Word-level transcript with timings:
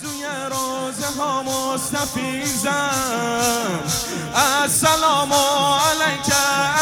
سوی 0.00 0.26
روزه 0.50 1.06
ها 1.18 1.42
مستفیزم. 1.42 2.70
السلام 4.62 5.32
علیک 5.32 6.32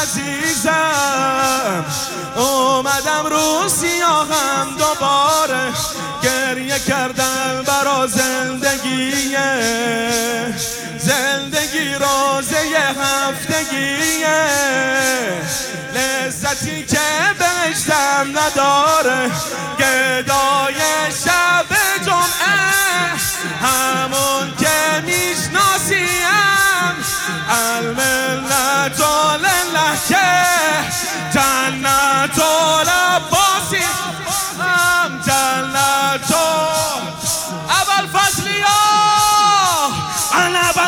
عزیزم. 0.03 1.85
اومدم 2.37 3.27
رو 3.27 3.69
سیاهم 3.69 4.77
دوباره. 4.79 5.73
گریه 6.23 6.79
کردم 6.79 7.63
برا 7.67 8.07
زندگی. 8.07 9.37
زندگی 10.99 11.95
روزه 11.95 12.57
هفتگیه 13.01 14.45
لذتی 15.95 16.87
که 16.87 17.35
بهشتم 17.39 18.39
نداره. 18.39 19.31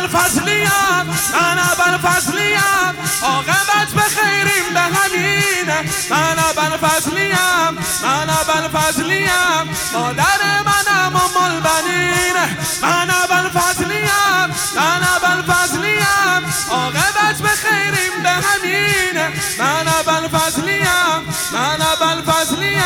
انا 0.06 0.18
اول 0.18 0.28
فصلیم 0.28 1.10
انا 1.34 1.62
اول 1.62 1.98
فصلیم 1.98 2.94
آقابت 3.22 3.90
به 3.94 4.02
خیریم 4.02 4.74
به 4.74 4.80
همینه 4.80 5.84
فصلیم 6.76 7.78
من 8.02 8.30
اول 8.30 8.68
فصلیم 8.68 9.30
مادر 9.92 10.42
منم 10.66 11.16
و 11.16 11.38
مال 11.38 11.60
بنینه 11.60 12.56
فصلیم 13.48 14.50
من 14.76 15.02
اول 15.02 15.42
فصلیم 15.52 16.52
آقابت 16.70 17.42
به 17.42 17.48
خیریم 17.48 18.22
به 18.22 18.30
همینه 18.30 19.32
من 19.58 19.88
اول 19.88 20.28
فصلیم 20.28 20.86
من 21.52 21.82
اول 21.82 22.22
فصلیم 22.22 22.82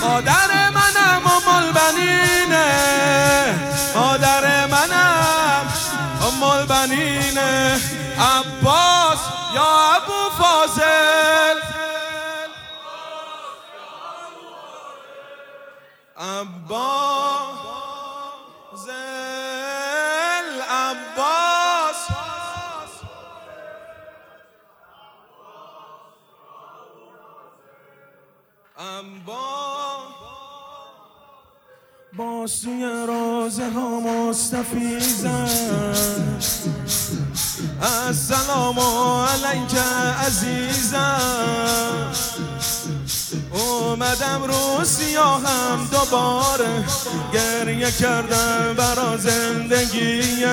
مادر 0.00 0.70
منم 0.70 1.22
و 1.26 1.50
مال 1.50 1.72
مادر 3.94 4.39
فاضل. 10.40 11.60
عباس 16.16 17.40
عباس. 20.70 22.00
عباس 28.78 29.60
با 32.16 32.46
سوی 32.46 32.84
روزه 33.06 33.70
ها 33.70 34.00
مستفیزم 34.00 35.48
السلام 37.82 38.78
علیک 39.44 39.76
عزیزم 40.26 42.12
اومدم 43.52 44.42
رو 44.42 44.84
سیاهم 44.84 45.88
دوباره. 45.92 46.84
گریه 47.32 47.90
کردم 47.90 48.74
برا 48.76 49.16
زندگی 49.16 50.46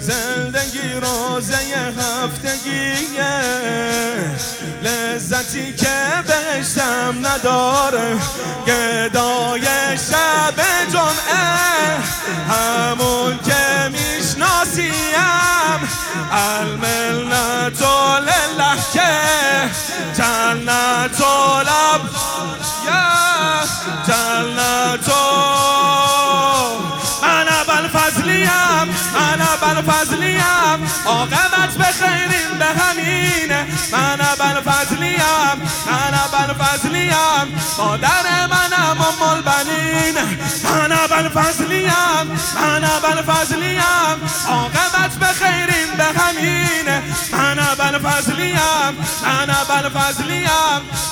زندگی 0.00 0.92
روزه 1.00 1.56
هفتگیه. 1.98 3.40
لذتی 4.82 5.72
که 5.72 6.24
بهشتم 6.26 7.26
نداره. 7.26 8.16
گدای 8.66 9.62
شب 10.10 10.57
آقابت 31.08 31.74
به 31.78 31.84
خیرین 31.84 32.58
به 32.58 32.64
همینه. 32.64 33.66
من 33.92 34.20
اول 34.20 34.60
فضلیم 34.60 35.22
من 35.86 36.14
اول 36.14 36.54
فضلیم. 36.64 37.14
مادر 37.78 38.46
منم 38.46 39.00
و 39.00 39.24
مال 39.24 39.42
بنین. 39.42 40.14
من 40.64 40.92
اول 40.92 41.28
فضلیم 41.28 41.92
من 42.54 42.84
اول 42.84 43.22
فضلیم. 43.22 43.82
آقابت 44.48 45.14
به 45.20 45.26
خیرین 45.26 45.90
به 45.96 46.04
همینه. 46.04 47.02
من 47.32 47.58
اول 47.58 47.98
فضلیم 47.98 48.58
من 49.22 49.50
اول 49.50 49.88
فضلیم. 49.88 50.48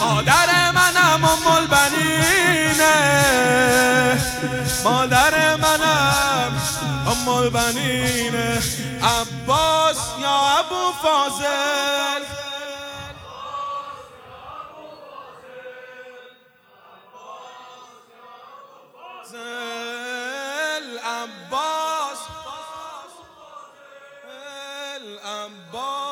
مادر 0.01 0.71
منم 0.75 1.25
و 1.25 1.37
مال 1.45 1.67
بنینه. 1.67 2.95
مادر 4.85 5.57
منم. 5.57 6.36
ام 7.07 7.29
البنین 7.29 8.35
عباس 9.03 9.99
یا 10.21 10.37
ابو 10.59 10.93
فاضل؟ 11.03 12.37
عباس 21.07 22.19
العباس 24.97 26.06